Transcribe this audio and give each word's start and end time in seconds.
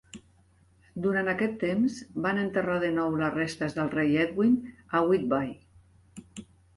Durant 1.01 1.27
aquest 1.33 1.57
temps, 1.63 1.97
van 2.25 2.41
enterrar 2.43 2.77
de 2.83 2.89
nou 2.95 3.17
les 3.19 3.35
restes 3.35 3.75
del 3.81 3.91
rei 3.95 4.17
Edwin 4.23 4.57
a 4.97 5.03
Whitby. 5.13 6.41